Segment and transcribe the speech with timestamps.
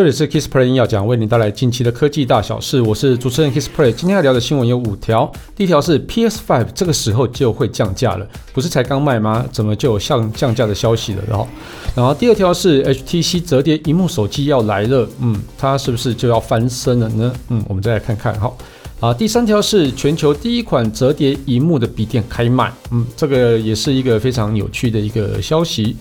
[0.00, 2.80] 这里是 KissPlay 音要讲，为您带来近期的科技大小事。
[2.80, 5.30] 我是主持人 KissPlay，今天要聊的新闻有五条。
[5.54, 9.44] 第一条是 PS5 这个时候就会降价了，不是才刚卖吗？
[9.52, 11.22] 怎么就有降降价的消息了？
[11.28, 11.46] 然后，
[11.94, 17.30] 然后第二条是 HTC 折叠荧幕手机要来了，嗯，它是不是就要翻身了呢？
[17.50, 18.32] 嗯，我们再来看看。
[18.40, 18.56] 好，
[19.00, 25.94] 啊，第三条是全球第一款折叠荧幕的笔电开卖，嗯，这个也是一个非常有趣的一个消息。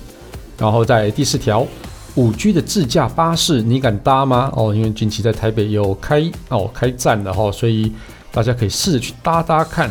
[0.57, 1.67] 然后在第四条。
[2.15, 4.51] 五 G 的自驾巴士，你敢搭吗？
[4.55, 7.91] 哦，因为近期在台北有开哦开站的哈，所以
[8.31, 9.89] 大家可以试着去搭搭看。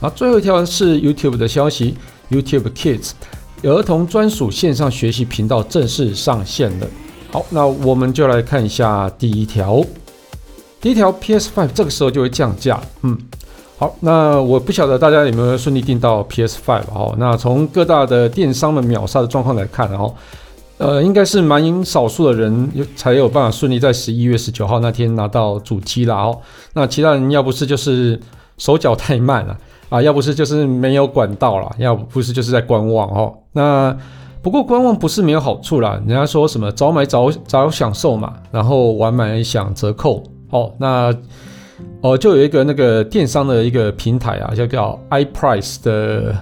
[0.00, 1.96] 然后最后一条是 YouTube 的消息
[2.30, 3.10] ，YouTube Kids
[3.62, 6.86] 儿童专属线上学习频道正式上线了。
[7.32, 9.84] 好，那我们就来看一下第一条。
[10.80, 12.80] 第一条 PS5 这个时候就会降价。
[13.02, 13.18] 嗯，
[13.76, 17.14] 好，那我不晓得大家有没有顺利订到 PS5 哦。
[17.18, 20.16] 那从各大的电商的秒杀的状况来看，然后。
[20.78, 26.38] 呃，应该是蛮少数的人才有办法顺利在十一月十九号那天拿到主机啦哦。
[26.72, 28.18] 那其他人要不是就是
[28.58, 33.34] 手脚太慢了啊，要不是就是没有管道了，要不是就是在观望哦。
[33.52, 33.96] 那
[34.40, 40.72] 不过观望不是没有好处啦，人家说什么早买早早享受嘛，然后晚买享折扣哦。
[40.78, 41.12] 那
[42.02, 46.36] 哦，就有一个那个电商的一个平台啊，叫叫 iPrice 的。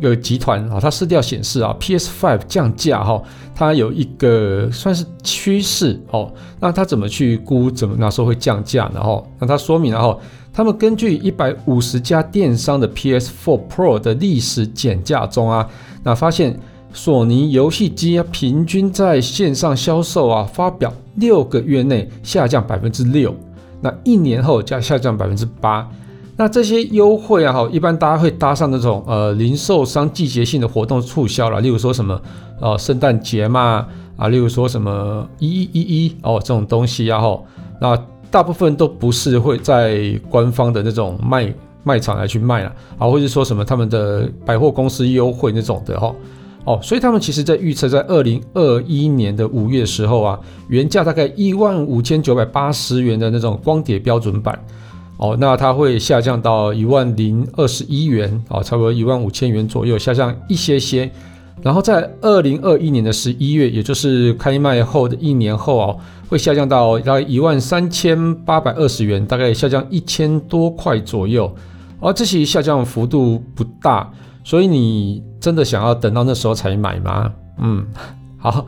[0.00, 3.22] 一个集团啊，它色调显示啊，PS Five 降价哈，
[3.54, 6.32] 它有一个算是趋势哦。
[6.58, 9.02] 那它怎么去估，怎么那时候会降价呢？
[9.02, 10.18] 哈，那它说明了哈，
[10.54, 15.68] 他们根据一百五十家电商的 PS Four Pro 的历史减价中啊，
[16.02, 16.58] 那发现
[16.94, 23.36] 索尼游戏机啊，平均在线上销售啊，发表六个月内下降百分之六，
[23.82, 25.86] 那一年后将下降百分之八。
[26.40, 32.18] 那这些优惠啊，哈，一般大家会搭上那种呃零售商季节性的活动促销啦，例如说什么
[32.62, 37.38] 呃圣诞节嘛，啊，例如说什么一一一一哦这种东西啊，哈，
[37.78, 37.94] 那
[38.30, 41.52] 大部分都不是会在官方的那种卖
[41.84, 46.10] 卖场来去卖啦，啊，或者说什么他们的百货公司优惠那种的哈，
[46.64, 54.58] 哦，所以他们其实在预测在二零二一年的五月时候啊，原价大概一万五千九百八十元的那种光碟标准版。
[55.20, 61.10] 哦，那它会下降到一万零二十一元，哦，差不多一万五千元左右，下降一些些。
[61.60, 65.98] 然后在二零二一年的十一月，也就是开卖后的一年后哦，
[66.30, 71.54] 会下降到大概一万三千八百二十元，大概下降一千多块左右。
[72.00, 74.10] 而这些下降幅度不大，
[74.42, 77.30] 所以你真的想要等到那时候才买吗？
[77.58, 77.86] 嗯，
[78.40, 78.66] 好。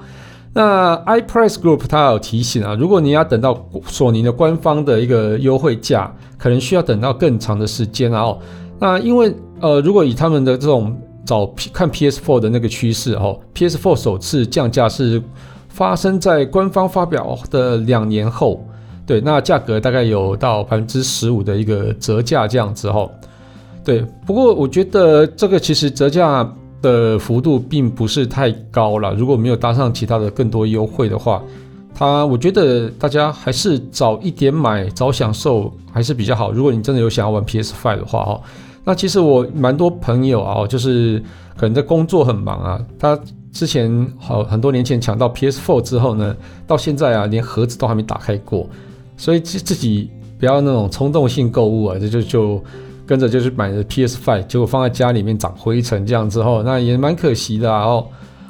[0.55, 8.21] 那 iPrice Group 它有提醒啊，如果你要等到索尼的官方的一个优惠价，可能需要等到更长的时间啊。
[8.23, 8.39] 哦
[8.79, 15.23] 那因为呃，如果以他们的这种找看 PS4 的那个趋势哦，PS4 首次降价是
[15.69, 18.63] 发生在官方发表的两年后，
[19.07, 23.09] 对，那价格大概有到百分之十五的一个折价这样子哦。
[23.85, 26.53] 对，不过我觉得这个其实折价。
[26.83, 31.43] 的幅度并不是太高了，如果没有搭上其他的更多优惠的话，
[31.95, 36.53] 它我觉得大家还是早一点买，早享受还是比较好。
[36.53, 38.43] 如果你真的有想要玩 PS5 的话，哦，
[38.85, 41.23] 那其实我蛮多朋友啊，就是
[41.57, 43.19] 可能在工作很忙啊，他
[43.53, 48.67] 之前好很多年前抢到 PS4 之后呢，到现在啊，连盒子都还没打开过，
[49.17, 52.63] 所以自自己不要那种冲动性购物啊，这就就。
[53.13, 57.85] 跟着就是买的 PS Five，结果放在家里面长灰尘，这样之后，那也蛮可惜的啊。
[57.85, 58.07] 哦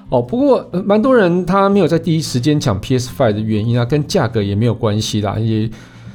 [0.08, 5.36] 哦，不过蛮多人他没有在第一时间抢 PS Five 的原因啊，跟价格也没有关系啦。
[5.36, 5.68] 也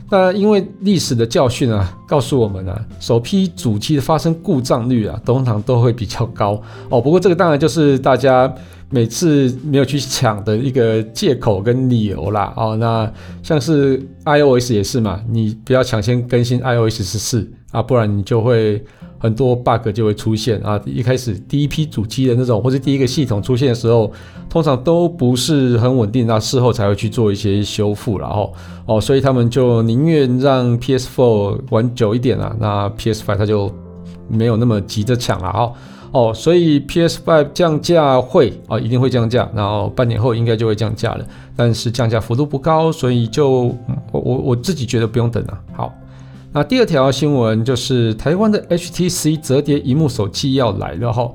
[0.10, 7.02] 那因为历史的教训啊，告诉我们啊，首批主机的发生故障率啊，通常都会比较高哦。
[7.02, 8.54] 不过这个当然就是大家
[8.90, 12.54] 每次没有去抢的一个借口跟理由啦。
[12.56, 13.12] 哦，那
[13.44, 17.52] 像是 iOS 也是嘛，你不要抢先更新 iOS 十四。
[17.72, 18.82] 啊，不然你就会
[19.20, 20.80] 很多 bug 就会出现啊！
[20.86, 24.12] 一开始第一批主机的那种，或是第一个系统出现的时候，
[24.50, 28.54] 通常都不是很稳定，那事后才会去做一些修复，然后
[28.86, 33.72] 哦，所以他们就宁愿让 PS4 玩久一点啊，那 PS5 它就
[34.28, 35.74] 没有那么急着抢了哦
[36.12, 41.26] 哦，所以 PS5 降价会啊，一定会降价，然后半年后应该就会降价了，
[41.56, 43.76] 但是降价幅度不高，所以就
[44.12, 45.92] 我我我自己觉得不用等了，好。
[46.54, 51.32] 那第二条新闻就是台湾的 HTC 折叠荧幕手机要来了哈。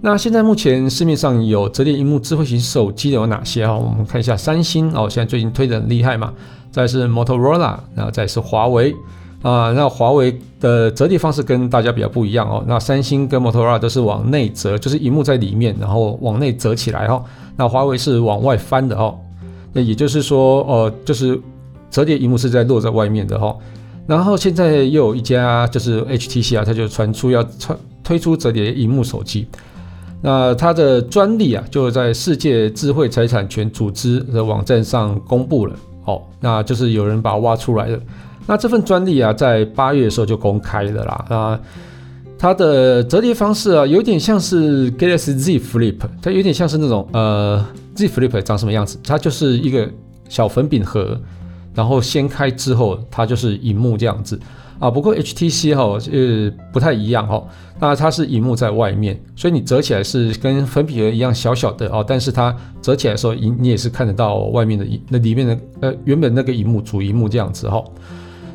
[0.00, 3.74] 那现在目前市面上有折叠荧幕智慧型手机的有哪些哈？
[3.74, 6.32] 我们看一下三星哦，现在最近推的很厉害嘛。
[6.70, 8.94] 再是 Motorola，然后再是华为
[9.42, 9.72] 啊。
[9.72, 12.62] 那华为的折叠方式跟大家比较不一样哦。
[12.66, 17.24] 那三星跟 Motorola 都是往内折，就是荧幕在里面，然后往内折起来哈。
[17.56, 19.16] 那华为是往外翻的哦。
[19.72, 21.40] 那也就是说，哦，就是
[21.90, 23.56] 折叠荧幕是在落在外面的哈。
[24.06, 29.46] 然后现在又有一家就是 HTC 啊，它就传出要传推出折叠荧幕手机。
[30.20, 35.74] 那它的专利啊，就在世界智慧财产权组织的网站上公布了。
[36.04, 37.98] 哦，那就是有人把它挖出来了。
[38.46, 41.24] 那这份专利啊，在八月的时候就公开了啦。
[41.30, 41.60] 啊，
[42.38, 47.64] 它的折叠方式啊，有点像是 Galaxy Z Flip，它有点像是那种呃
[47.94, 48.98] Z Flip 长什么样子？
[49.02, 49.88] 它就是一个
[50.28, 51.18] 小粉饼盒。
[51.74, 54.38] 然后掀开之后，它就是荧幕这样子
[54.78, 54.90] 啊。
[54.90, 57.42] 不过 HTC 哈、哦，呃，不太一样哈、
[57.80, 62.04] 那它是荧幕在外面，所以你折起来是跟粉笔盒一样小小的哦。
[62.06, 67.82] 但是它折起来的时候，你你也是看得到外面的那里面的呃原本那个荧幕主荧幕这样子哈、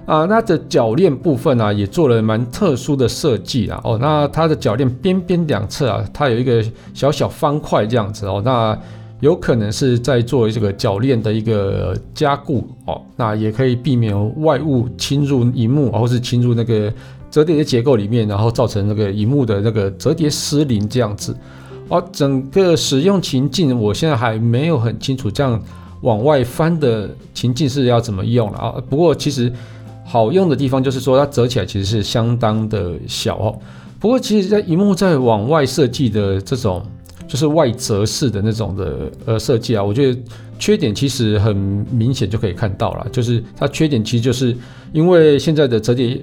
[0.06, 3.80] 啊，那的铰链部分啊，也做了蛮特殊的设计啊。
[3.84, 6.64] 哦，那它的铰链边边两侧啊，它有一个
[6.94, 8.42] 小小方块这样子哦。
[8.44, 8.78] 那
[9.22, 16.92] 有可能是在做这个铰链的一个加固哦，那也可以避免外物侵入荧幕，或是侵入那个
[17.30, 21.36] 折叠的结构里面，然后造成那个荧幕的那个折叠失灵这样子。
[21.90, 25.62] 哦，整个使用情境我现在还没有很清楚，这样
[26.00, 28.76] 往外翻的情境是要怎么用了啊？
[28.90, 29.52] 不过其实
[30.06, 33.60] 好用的地方就是说它折起来其实是相当的小哦。
[34.00, 36.82] 不过其实，在荧幕在往外设计的这种。
[37.30, 40.20] 就是外折式的那种的呃设计啊，我觉得
[40.58, 41.56] 缺点其实很
[41.92, 44.58] 明显就可以看到了，就是它缺点其实就是
[44.92, 46.20] 因为现在的折叠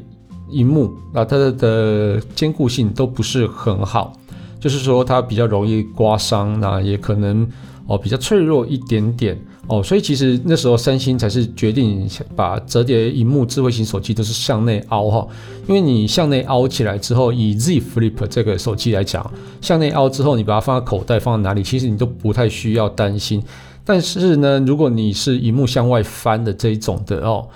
[0.50, 4.12] 荧幕啊，它的坚固性都不是很好，
[4.58, 7.48] 就是说它比较容易刮伤，那也可能
[7.86, 9.38] 哦比较脆弱一点点。
[9.68, 15.26] 哦，所以其实那时候三星才是决定把折叠荧幕智慧型手机都是向内凹哈，
[15.66, 19.28] 因为你向内凹起来之后，以 Z Flip 这个手机来讲，
[19.60, 23.42] 向内凹之后，你把它放在口袋，放在哪里，其实你都不太需要担心。
[23.84, 27.48] 但是呢，如果你是荧幕向外翻的这一种的哦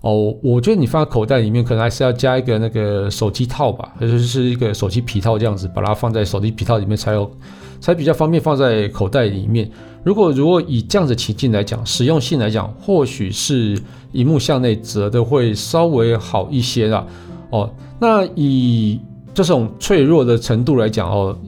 [0.00, 7.30] 哦，我觉得你放在口袋里面，可能还是要加一个那个手机套吧，或者是一个手机皮套这样子，把它放在手机皮套里面才有。
[7.80, 9.70] 才比较方便放在口袋里面。
[10.04, 13.78] 如果如果以这样子情境来讲，实用性来讲，或许是
[14.12, 17.06] 荧幕向内折的会稍微好一些啦。
[17.50, 17.70] 哦，
[18.00, 19.00] 那以
[19.34, 21.38] 这种脆弱的程度来讲，哦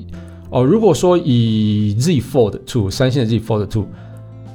[0.50, 3.85] 哦，如果说以 Z Fold 2，三星的 Z Fold 2，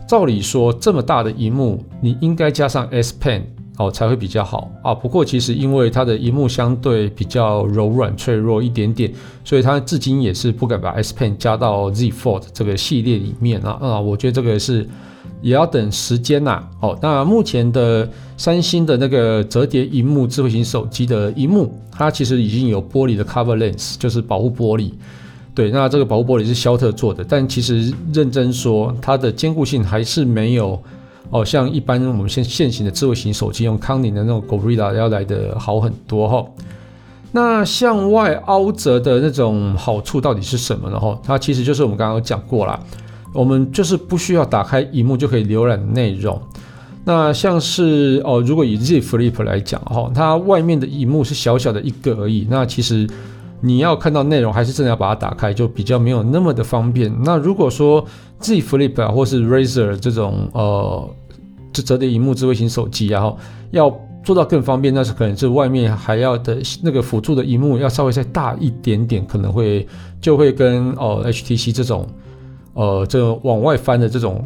[0.08, 3.42] 照理说这么大的荧幕，你应该加上 S Pen。
[3.78, 4.94] 哦，才会比较好啊。
[4.94, 9.12] 不过其实因为它的荧幕相对比较柔软脆弱一点点，
[9.44, 13.78] 所以它至今也是不敢把 S Pen 加到 Z Fold 这个系列里面啊。
[13.82, 14.88] 啊，我觉得这个是
[15.42, 16.64] 也要等时间呐。
[16.80, 24.92] 哦，那目前的三星的那个折叠荧幕智慧型手机的荧幕，它其实已经有玻璃的 Cover Lens，就是保护玻璃。
[25.54, 30.82] 对，那这个保护玻璃是肖特做的，但其实认真说，它的坚固性还是没有。
[31.30, 36.46] 哦，像一般我们现现行的智慧型手机用康宁的那种 Gorilla 要来的好很多哈。
[37.32, 41.00] 那向外凹折的那种好处到底是什么呢？
[41.00, 42.80] 哈，它其实就是我们刚刚讲过啦，
[43.34, 46.42] 我们就是不需要打开荧幕就可以浏览内容。
[47.04, 53.08] 那像是哦，如果以 Z Flip 来讲哈，它外面的荧幕是小小的一个而已，那其实。
[53.62, 57.12] 你要看到内容，还是真的要把它打开，就比较没有那么的方便。
[57.24, 58.06] 那如果说
[58.40, 61.10] Z Flip 啊，或是 Razer 这种呃，
[61.74, 63.38] 这折叠萤幕智慧型手机，然后
[63.72, 63.90] 要
[64.24, 69.88] 做到更方便，那是可能是外面还要的那个辅助的萤幕要稍微再大一点点，可能会
[70.22, 72.06] 就会跟哦、HTC 这种
[72.74, 74.44] 呃这种往外翻的这种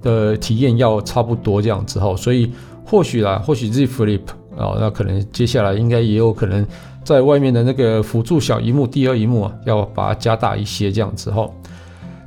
[0.00, 2.16] 的体验要差不多这样子哈。
[2.16, 2.50] 所以
[2.84, 4.22] 或许啦，或许 Z Flip
[4.56, 6.66] 啊、那可能接下来应该也有可能。
[7.04, 11.48] 在外面的那个辅助小荧幕，第二荧幕啊，要把它加大一些，这样子哈。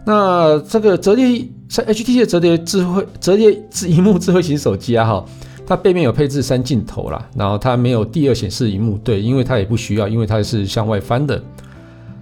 [0.05, 5.25] 那这个折叠三 HTC 的折叠智慧折叠智荧幕智慧型手机啊，哈，
[5.65, 11.41] 它背面有配置三镜头啦，然后它没有第二显示荧幕，对，因为它也不需要，因为它是向外翻的。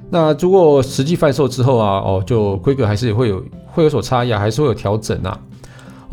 [0.09, 5.37] 那如果实际贩售之后啊，哦，就规格还是会有会有所差异啊，还是会有调整啊。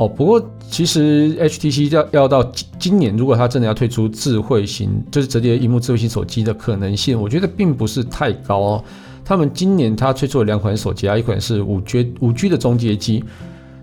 [0.00, 8.84] 哦，不过其实 HTC 要要到今今年，如果它真的要推出智慧型，就是折叠荧幕智慧型手机的可能性，我觉得并不是太高哦。
[9.22, 13.22] 他们今年它推出了两款手机啊，一款是五 G 五 G 的中阶机。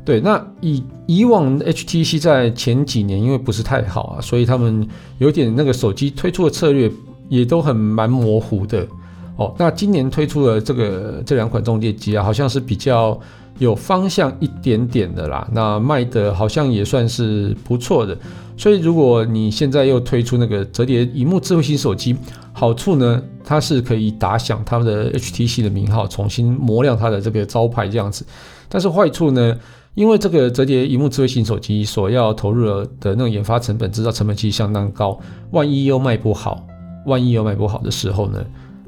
[0.04, 4.88] 对，那以以往 HTC 在前几年因为不是太好啊，所以他们
[5.20, 6.92] 有点那个手机推出的策略
[7.30, 8.88] 也都很蛮模糊的。
[9.36, 13.20] 哦，那今年推出了这个这两款中阶机啊，好像是比较。
[13.60, 18.18] 有方向一点点的啦，那卖的好像也算是不错的，
[18.56, 22.16] 所以如果你现在又推出那个折叠荧幕智慧型手机，
[22.54, 28.26] 好处呢，它是可以打响他们的 HTC 的名号，重新磨亮它的这个招牌这样子。
[28.70, 29.58] 但是坏处呢，
[29.96, 35.18] 因为这个折叠萤幕智慧型手机所要投入的的那种研发成本、制造成本其实相当高，
[35.52, 36.64] 万一又卖不好，
[37.06, 38.46] 万一又卖不好的时候呢，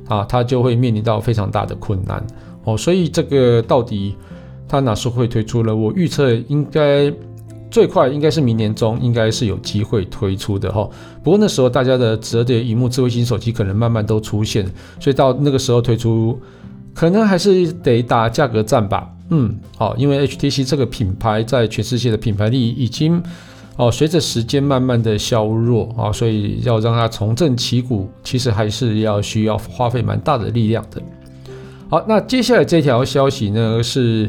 [0.08, 2.26] 啊，它就会面临到非常大的困难
[2.66, 2.78] 哦。
[2.78, 4.16] 所以这个到底
[4.70, 5.76] 它哪时候会推出了？
[5.76, 7.12] 我预测应该。
[7.72, 10.90] 最快应该是明年中，应该是有机会推出的哈。
[11.24, 14.66] 不过那时候大家的折叠荧幕智慧型手机可能慢慢都出现，
[15.00, 16.36] 所以到那个时候推出，
[16.96, 19.08] 可能还是得打价格战吧。
[19.30, 23.22] 嗯，好，因为 HTC 这个品牌在全世界的品牌力已经
[23.76, 31.00] 哦，随着时间慢慢的削弱啊，所以要让它重振旗鼓，其实还是要需要花费蛮大的力量的。
[31.88, 34.28] 好，那接下来这条消息呢是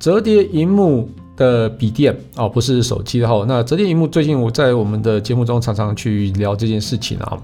[0.00, 1.08] 折叠荧幕。
[1.36, 3.46] 的笔电哦，不是手机的哈。
[3.48, 7.38] 那折叠荧幕最近我在我们的节目中常常去聊这件事情啊。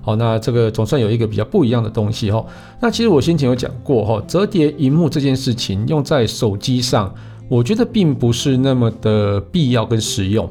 [0.00, 2.42] 好，那这个总算有一个比较不一样的东西哈。
[2.80, 7.14] 那其实我先前有讲过哈，折叠荧幕这件事情用在手机上，
[7.46, 10.48] 我觉得并不是那么的必要跟实用。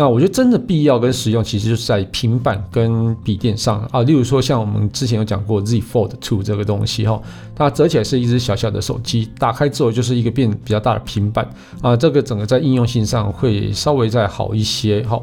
[0.00, 4.00] 那我觉得真的必要跟实用，其实就是在平板跟笔电上啊。
[4.02, 7.20] 例如说，像我们之前有讲过 Z Fold 2这个东西哈，
[7.56, 11.50] 它折起来是一只小小的手机，打开之后就是一个变比较大的平板
[11.82, 11.96] 啊。
[11.96, 15.20] 这个整个在应用性上会稍微再好一些哈。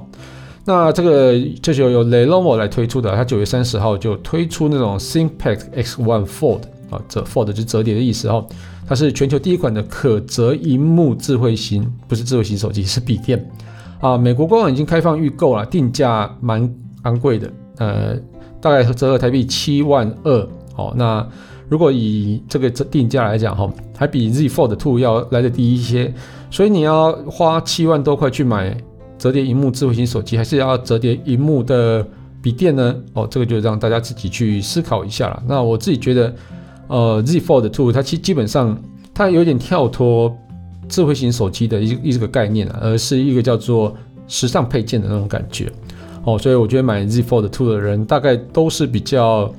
[0.65, 8.45] 那这个这就由 Lenovo 来推出的，它九月三十号就推出那种 ThinkPad X1 Fold 啊，这 Fold 就折叠的意思哈。
[8.85, 13.49] 它是全球第一款的可折萤幕智慧型，不是智慧型手机，是笔电。
[13.99, 16.69] 啊，美国官网已经开放预购了，定价蛮
[17.03, 18.15] 昂贵的，呃，
[18.61, 20.47] 大概折合台币七万二。
[20.73, 21.25] 好，那
[21.69, 26.13] 如果以这个定价来讲，哈，还比 Z Fold 2要来得低一些。
[26.51, 28.75] 所以你要花七万多块去买
[29.17, 32.05] 折叠荧幕智慧型手机，还是要折叠荧幕的
[32.41, 32.95] 笔电呢？
[33.13, 35.41] 哦，这个就让大家自己去思考一下了。
[35.47, 36.35] 那我自己觉得，
[36.87, 38.77] 呃，Z Fold 2它其基本上
[39.13, 40.37] 它有点跳脱。
[40.87, 43.95] 智慧型手机的一一这个概念啊，而是一个叫做
[44.27, 45.71] 时尚配件的那种感觉
[46.23, 49.53] 哦，所以我觉得买 Z Fold 2的人大概都是比较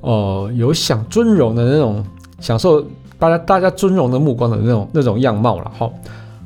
[0.00, 2.04] 呃有想尊荣的那种，
[2.40, 2.84] 享受
[3.18, 5.90] 大家大家尊荣的目光的那种那种样貌了哈。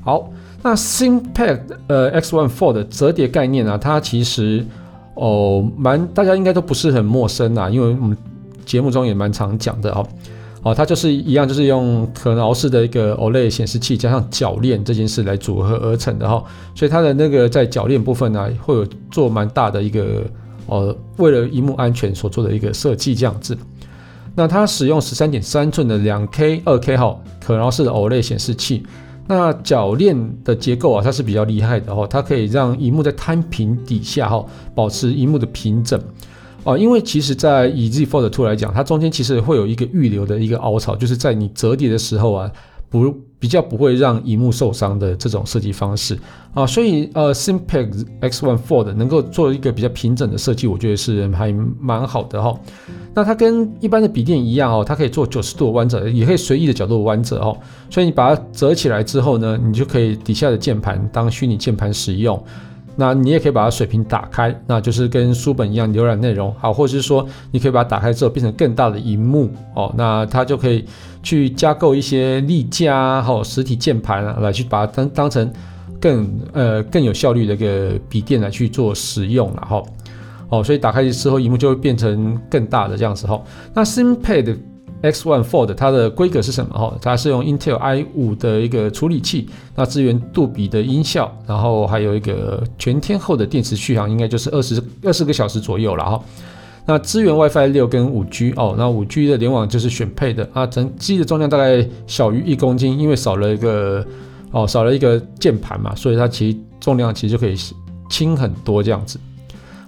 [0.03, 0.31] 好，
[0.63, 4.65] 那 ThinkPad 呃 X One Fold 的折叠概念啊，它其实
[5.15, 8.17] 哦蛮大家应该都不是很陌生啦，因为我们
[8.65, 10.07] 节目中也蛮常讲的哦。
[10.69, 16.45] 哦，它就是一样，就是用可挠式的一个 OLED 显示器加上铰链这件事来组合而成的哈，
[16.75, 20.25] 所以它的那个在铰链部分呢，会有做蛮大的一个
[20.67, 23.57] 呃，为了荧幕安全所做的一个设计这样子。
[24.35, 28.85] 那它使用十三点三寸的两 K 二 K 哈可挠式的 OLED 显示器，
[29.27, 34.45] 那铰链的结构啊，它是比较厉害的哈，它可以让荧幕在摊平底下哈，
[34.75, 35.99] 保持荧幕的平整。
[36.65, 42.51] 哦，因为其实，在以 Z Fold 2来讲，它中间其实会有一个预留的一个凹槽，就是在你折叠的时候啊，
[42.91, 46.19] 不比较不会让荧幕受伤的这种设计方式
[46.53, 52.59] 啊，所以呃，ThinkPad X1 Fold 能够做一个比较平整的设计，我觉得是还蛮好的哈。
[53.15, 57.57] 那它跟一般的笔电一样哦，它可以做九十度弯折，也可以随意的角度弯折哦，
[57.89, 62.43] 所以你把它折起来之后呢，你就可以底下的键盘当虚拟键盘使用。
[63.01, 69.49] 那你也可以把它水平打开，那就是跟书本一样浏览内容，好，或者是说你可以把它打开之后变成更大的荧幕。
[69.77, 70.85] 哦，那它就可以
[71.23, 75.49] 去加购一些立架和实体键盘啊，来去把它当当成
[76.01, 79.81] 更呃更有效率的一个笔电来去做使用了哈，
[80.49, 83.41] 哦，所以打开之后荧幕就会变成更大的这样子哈，
[83.73, 84.57] 那 ThinkPad。
[85.03, 86.77] X1 Fold 它的规格是什么？
[86.77, 96.21] 哈，它是用 Intel i5 的一个处理器，那支援杜比的音效，然后还有一个全天候的电池续航，应该就是二十二十个小时左右了哈。
[96.85, 104.05] 那支援 WiFi 六跟五 G 哦，那五 G 的联网就是选配的啊，整机的重量大概小于一公斤，因为少了一个
[104.51, 107.55] 哦少了一个键盘嘛，所以它其实重量其实就可以
[108.09, 109.21] 轻很多这样子。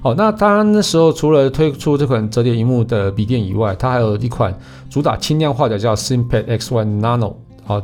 [0.02, 7.35] 好，那它那时候除了推出这款折叠荧幕的笔电以外，它还有一款主打轻量化的叫 ThinPad X1 Nano。
[7.64, 7.83] 好，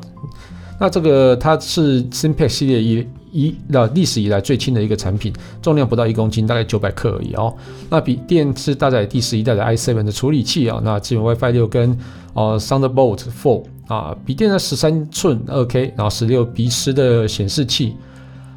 [0.80, 5.30] 那这个它是 ThinPad 系列一一的历史以来最轻的一个产品，
[5.60, 7.54] 重量不到一公斤，大概九百克而已哦。
[7.90, 11.98] 那笔电是搭载第十一代的 i7 的处理器啊，那支援 WiFi 六跟
[12.32, 17.94] 呃 Thunderbolt 4啊，笔电呢十三寸二 K，然后十六比十的显示器。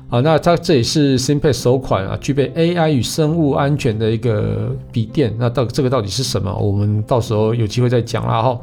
[0.10, 5.34] 啊，那它这也是 ThinkPad 首款啊，具备 AI 与生物安全的一个笔电。
[5.38, 6.52] 那到这个到底是什么？
[6.54, 8.60] 我们到时候有机会再讲啦哈。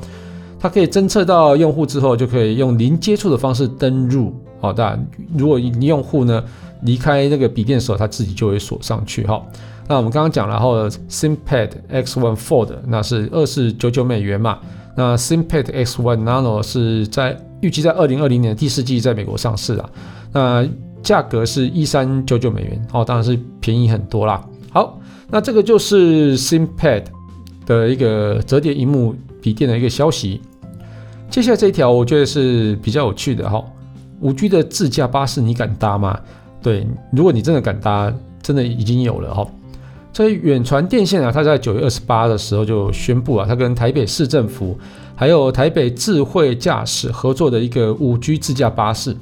[0.59, 4.35] 它可以侦测到用户之后，就可以用零接触的方式登入。
[4.61, 6.43] 好，当然，如果用户呢
[6.83, 9.41] 离开那个笔电的时候，它自己就会锁上去哈。
[9.87, 14.59] 那我们刚刚讲了，然后 ThinkPad X1 Fold 那是二四九九美元嘛。
[14.97, 19.91] 那 ThinkPad X1 Nano 是在预计在二零二零年第四季在美国上市啊。
[20.33, 20.67] 那
[21.03, 24.45] 价格是一三九九美元哦，当然是便宜很多啦。
[24.71, 24.99] 好，
[25.31, 27.05] 那这个就是 ThinkPad
[27.65, 30.41] 的一个折叠荧幕笔电的一个消息。
[31.31, 33.65] 接下来这一条我觉得是比较有趣的哈，
[34.21, 36.19] 五 G 的自驾巴士你敢搭吗？
[36.63, 38.13] 对，如果你真的敢搭，
[38.43, 39.47] 真的已经有了哈。
[40.13, 44.79] 所以远传电线啊，它在九月二十八的时候就宣布啊，它跟台北市政府
[45.15, 49.15] 还有台北智慧驾驶合作的一个五 G 自驾巴士。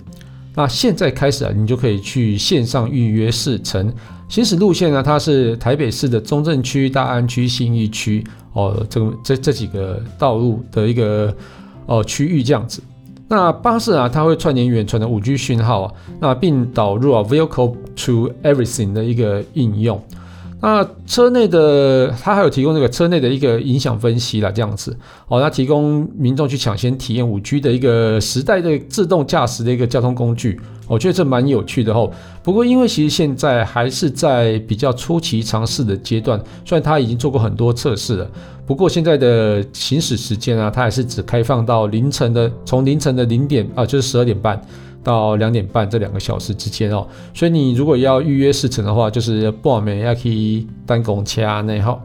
[0.55, 3.93] 那现在开始啊，你就可以去线上预约试乘，
[4.29, 11.35] 行驶路线呢，它是台北市的中正区、大安区、信义区哦，这个这这几个道路的一个
[11.87, 12.81] 哦区域这样子。
[13.27, 20.01] 那巴士啊，它会串联远传的五 G 讯号啊，那并导入啊 Vehicle to Everything 的一个应用。
[20.65, 24.97] 那车内的它还有提供那个车内的一个影响分析啦，这样子
[25.29, 32.11] 哦，那提供民众去抢先体验五 G 的一个时代的自动驾驶的一个交通工具，我觉得这蛮有趣的哦。
[32.43, 38.31] 不过因为其实现在还是在比较初期尝试的阶段，虽然它已经做过很多测试了，
[38.65, 44.59] 不过现在的行驶时间啊，它还是只开放到凌晨的，从凌晨的零点啊，就是十二点半。
[45.05, 52.05] 到两点半这两个小时之间哦，所以你如果要预约试乘的话，就是报名要可以单公掐内号。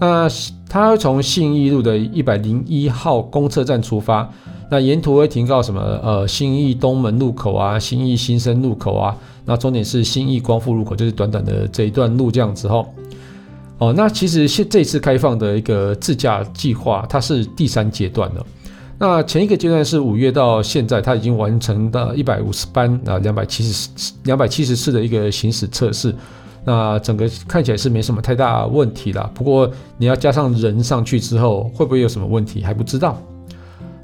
[0.00, 0.28] 那
[0.68, 4.28] 它会从信义路的一百零一号公车站出发，
[4.70, 5.80] 那沿途会停靠什么？
[6.02, 12.84] 呃，信义东门路口啊，信义新生路口啊，那终点是信义光复路口，就是短短的这一段路这样子哈。
[13.78, 18.46] 哦，那其实现这次开放的一个自驾计划，它是第三阶段了。
[18.98, 23.88] 那前一个阶段是五月到现在，它已经完成到一百五十班啊，两百七十
[24.24, 26.14] 两百七十次的一个行驶测试。
[26.64, 29.30] 那整个看起来是没什么太大问题啦。
[29.32, 33.16] 不过你要加上人上去之后，会不会有什么问题还不知道。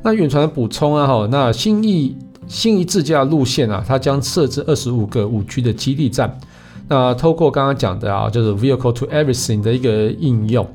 [0.02, 6.38] 那远传补充啊，哈，那新义新义自驾路线啊，它将设置二十五个五 G 的基地站。
[6.88, 10.66] 那透过刚刚讲的啊，就是 Vehicle to Everything 的一个应用。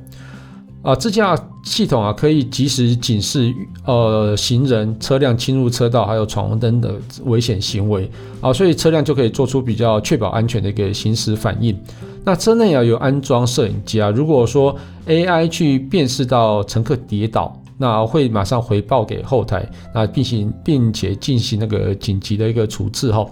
[0.82, 3.54] 啊，自驾系统啊，可以及时警示
[3.86, 6.96] 呃行人、车辆侵入车道，还有闯红灯的
[7.26, 8.10] 危险行为
[8.42, 11.78] 啊，所以车辆就可以做出比较确保安全的一个行驶反应。
[12.24, 14.76] 那车内啊有安装摄影机啊，如果说
[15.08, 23.26] AI 去辨识到乘客跌倒，那会马上回报给后台，那并行并且进行那个紧急的一个处置哈。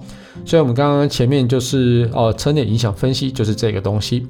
[0.46, 4.28] 所以我们刚刚前面就是哦车内影响分析就是这个东西。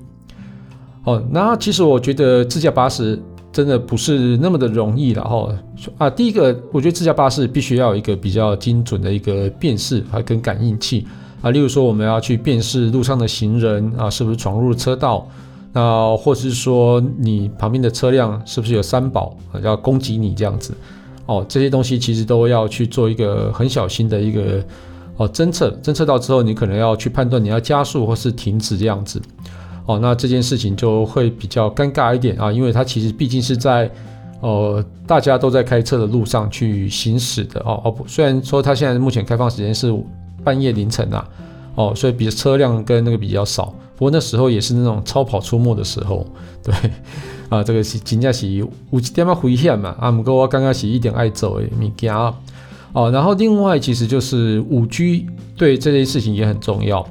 [1.04, 3.18] 哦，那其实我觉得自驾巴士
[3.58, 5.50] 真的不是那么的容易了哈。
[5.98, 11.08] 啊，第一个，我觉得自驾巴士必须要有一个比较精准的一个辨识和跟感应器
[11.42, 15.28] 啊，例如说我们要去辨识路上的行人啊是不是闯入车道，
[15.74, 20.72] 那或是说你旁边的车辆是不是有三宝要攻击你这样子。
[21.26, 24.64] 哦，这些东西其实都要去做一个很小心的一个
[25.16, 29.20] 哦侦测，侦测到之后你可能要去判断你要加速或是停止这样子。
[29.88, 33.90] 哦，那这件事情就会比较尴尬一点啊，因为它其实毕竟是在，
[34.42, 39.98] 呃，大家都在开车的路上去行驶的哦哦不，虽然说它现在目前开放时间是
[40.44, 41.26] 半夜凌晨啊，
[41.76, 46.28] 哦，所以比车辆跟那个比较少，不过那时候也是那种超跑出没的时候，
[46.62, 46.74] 对，
[47.48, 52.36] 啊，这个是真的是有一点嘛危险嘛，啊，不过我刚刚是一点爱走的物件啊，
[52.92, 57.08] 哦，然后另外其实就是五 G 对这件事情也很重要。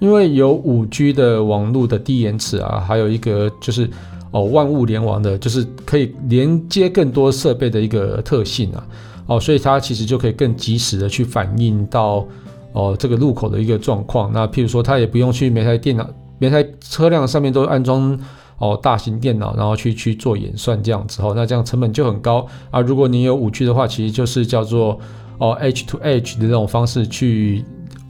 [0.00, 3.90] 因为有五 G 的网络的低延迟啊，还有一个就是
[4.30, 8.86] 哦万物联网的，就是可以连接更多设备的一个特性啊，
[9.26, 12.24] 哦，所以它其实就可以更及时的去反映到
[12.72, 14.30] 哦这个路口的一个状况。
[14.32, 16.08] 那譬如说，它也不用去每台电脑、
[16.38, 18.16] 每台车辆上面都安装
[18.58, 22.80] 哦大型电脑，然后去去做演算这样子哦，那这样成本就很高啊。
[22.80, 24.96] 如果你有五 G 的话，其实就是叫做
[25.38, 27.64] 哦 H to H 的这种方式去。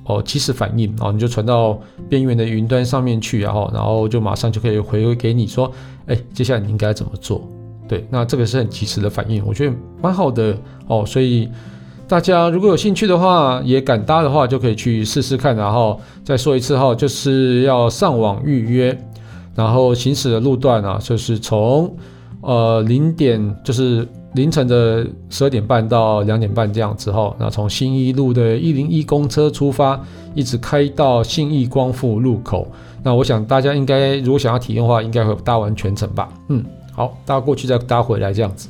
[0.08, 5.70] 哦，即时反应哦，你就传到边缘的云端上面去，然后，然后就马上就可以回馈给你说，
[6.06, 7.46] 哎，接下来你应该怎么做？
[7.86, 11.04] 对，那这个是很及时的反应，我觉得蛮好的哦。
[11.06, 11.46] 所以
[12.08, 15.54] 大家如果有兴趣的话，也敢搭的话，就可以去试试看。
[15.54, 18.98] 然后再说一次哈，就是要上网预约，
[19.54, 21.94] 然后行驶的路段啊，就是从
[22.40, 24.08] 呃零点就是。
[24.34, 29.98] 凌晨的十二点半到两点半这样之后，那从新一路的一零一公车出发，
[30.34, 32.70] 一直开到信义光复路口。
[33.02, 36.28] 那我想大家应该如果想要体验的话，应该会搭完全程吧？
[36.48, 38.68] 嗯，好，搭过去再搭回来这样子。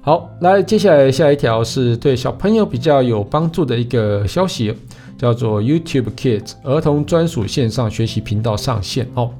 [0.00, 4.74] 好，来接下来下一条是对小朋友比较有帮助的一个消息，
[5.18, 9.30] 叫做 YouTube Kids 儿童专属线上学习频道上线哦。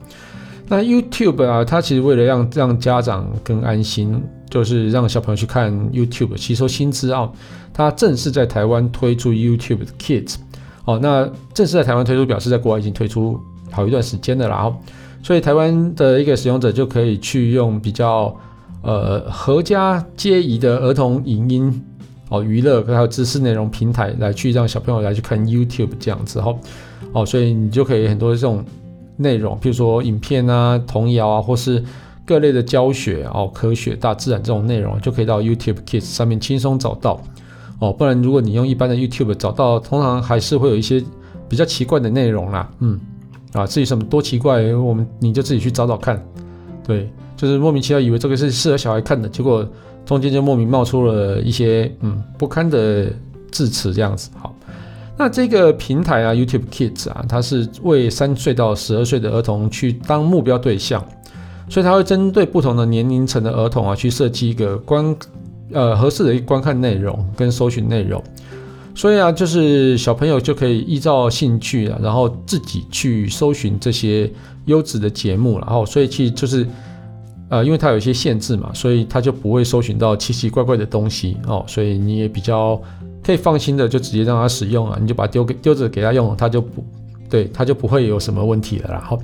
[0.69, 4.23] 那 YouTube 啊，它其实为了让让家长更安心。
[4.51, 7.29] 就是让小朋友去看 YouTube 吸收新知啊，
[7.73, 10.37] 它正式在台湾推出 YouTube Kids
[10.85, 13.37] 哦，那正式在台湾推出，表示在国外已经推出
[13.73, 14.55] 好一段时间的啦。
[14.55, 14.77] 然后，
[15.25, 18.33] 所以台湾的一个使用者就可以去用比较
[18.83, 21.85] 呃合家皆宜的儿童影音
[22.29, 26.55] 哦娱乐还有知识内容平台来去让小朋友来去看 YouTube 这样子哈。
[27.13, 28.65] 哦，所以你就可以很多这种
[29.17, 31.83] 内容，比如说影片啊、童谣啊，或是
[32.25, 37.21] 各类的教学哦、科学、大自然这种内容，就可以到 YouTube Kids 上面轻松找到。
[37.81, 41.03] 哦，不然如果你用一般的 YouTube 找到，通常还是会有一些
[41.49, 42.71] 比较奇怪的内容啦。
[42.79, 42.99] 嗯，
[43.53, 46.25] 啊，至于什么多奇怪，我们你就自己去找找看。
[46.87, 49.69] 对，就是莫名其妙以为这个是适合小孩看的，结果
[50.07, 53.13] 中间就莫名冒出了一些嗯不堪的
[53.51, 54.31] 字词这样子。
[54.37, 54.54] 好，
[55.17, 61.05] 那这个平台啊，YouTube Kids 啊，它是为三岁到十二岁的儿童去当目标对象，
[61.69, 65.17] 所以它会针对不同的年龄层的儿童啊，去设计一个观。
[65.73, 68.23] 呃，合适的一个观看内容跟搜寻内容，
[68.95, 74.31] 所以啊，就是小朋友就可以依照兴趣啊，然后自己去搜寻这些
[74.67, 76.67] 优质的节目，然后所以其实就是
[77.49, 82.81] 呃，因为它有一些限制嘛，所以它就不会搜寻到奇奇怪怪的东西哦，所以你也比较
[83.25, 86.85] 可以放心的就直接让它使用啊，你就把它丢给丢着给他用，它就不
[87.31, 88.91] 对，它就不会有什么问题了。
[88.91, 89.21] 然后，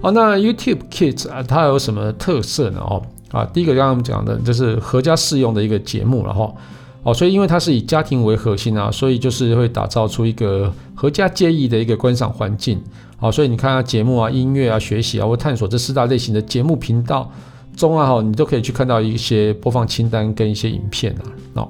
[0.00, 2.80] 好，那 YouTube Kids 啊，它有什么特色呢？
[2.80, 3.02] 哦。
[3.30, 6.56] 啊，第一个刚刚我们讲的就是合家适用的一个节目，然后
[7.02, 12.80] 哦，所以因为它是以家庭为核心啊，所以就是会打造出一个合家皆宜的一个观赏环境。
[13.18, 17.30] 好，所以你看啊，节目啊、音乐啊、学习啊或探索这四大类型的节目频道
[17.76, 21.22] 中啊，哈，你都可以去看到一些播放清单跟一些影片啊。
[21.52, 21.68] 哦，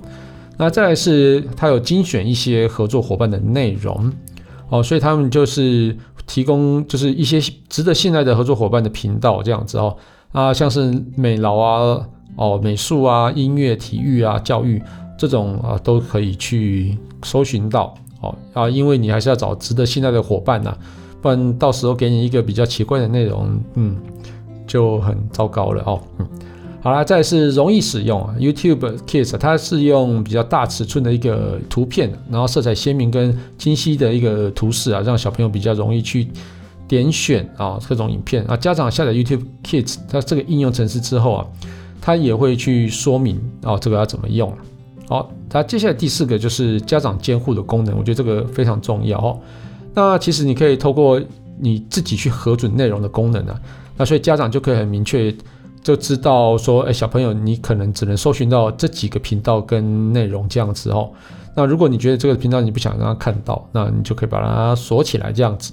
[0.58, 4.12] 那再来是它有精选一些合作伙伴的内容，
[4.68, 9.96] 哦，所以他们就是提供就是一些值得信赖的合作伙伴的频道这样子哦。
[10.32, 14.82] 啊，像是美劳啊、哦美术啊、音乐、体育啊、教育
[15.16, 20.76] 这种啊，都可以去搜寻到哦啊，因为你还是要找值得信赖的伙伴呐、
[21.22, 23.96] 不然到时候给你一个比较奇怪的内容，嗯，
[24.66, 26.00] 就很糟糕了哦。
[26.18, 26.28] 嗯，
[26.80, 36.28] 好啦，再是容易使用啊，YouTube Kids 它是用比较大尺寸的一个图片，然后色彩鲜明跟清晰的一个图示啊，让小朋友比较容易去。
[36.88, 41.46] 点选啊，各种影片啊，家长下载 YouTube Kids 它这个应用程式之后啊，
[42.00, 44.50] 它也会去说明啊，这个要怎么用。
[45.06, 49.38] 好，它接下来第四个就是家长监护的功能，我觉得这个非常重要哦。
[49.92, 51.20] 那其实你可以透过
[51.60, 53.60] 你自己去核准内容的功能啊，
[53.98, 55.30] 那所以家长就可以很明确
[55.88, 61.10] 就知道说，哎，小朋友你可能只能搜寻到这几个频道跟内容这样子哦。
[61.54, 65.72] 那如果你觉得这个频道你不想让他看到，那你就可以把它锁起来这样子。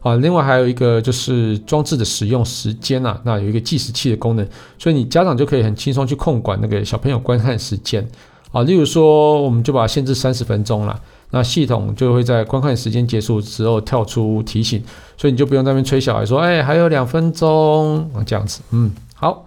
[0.00, 8.08] 啊，另外还有一个就是装置的使用时间啊，那有一个计时器的功能，所以你家长就可以很轻松去控管那个小朋友观看时间
[8.52, 8.62] 啊。
[8.62, 10.98] 例如说，我们就把它限制三十分钟了，
[11.32, 14.82] 那系统就会在观看时间结束之后跳出提醒，
[15.18, 18.62] 所以你就不用在那边催小孩说，哎，还有两分钟啊，这样子。
[18.70, 19.44] 嗯，好，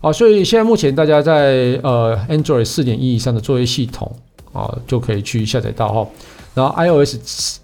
[0.00, 4.14] 好，所以现在目前大家在呃 Android 四点一以上的作业系统
[4.52, 6.06] 啊，就可以去下载到哈。
[6.54, 7.16] 然后 iOS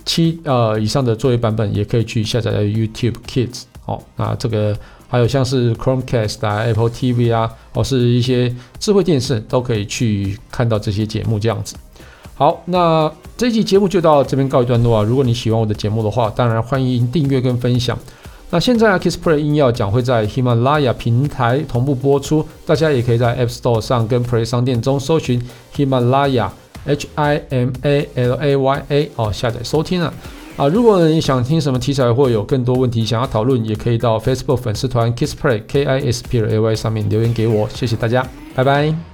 [0.05, 4.77] 七呃以上的作业版本也可以去下载到 YouTube Kids 哦，那这个
[5.09, 11.75] 还有像是 Chromecast 啊、Apple TV 啊，或、是一些智慧电视都可以去看到这些节目这样子。
[12.37, 15.03] 好，那这一期节目就到这边告一段落啊。
[15.03, 17.99] 如果你喜欢我的节目的话，当然欢迎订阅跟分享。
[18.55, 25.43] 那现在啊，Kissplay 硬要讲会在喜马拉雅平台同步播出，大家也可以在 App Store 上跟 Play 商店中搜寻
[25.75, 26.53] 喜马拉雅。
[26.87, 30.15] H I M A L A Y A 哦，下载收听了
[30.57, 30.69] 啊！
[30.69, 37.69] 如果你想听什么题材，或有更多问题想要讨论，也可以到 Facebook 粉丝团 Kissplay（K I S P L A Y） 上面留言给我。
[37.75, 39.14] 谢谢大家，拜拜。